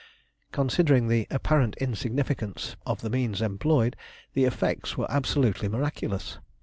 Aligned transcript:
Considering 0.51 1.09
the 1.09 1.27
apparent 1.29 1.77
insignificance 1.77 2.75
of 2.87 3.01
the 3.01 3.09
means 3.11 3.39
employed, 3.39 3.95
the 4.33 4.45
effects 4.45 4.97
were 4.97 5.05
absolutely 5.11 5.67
miraculous. 5.67 6.39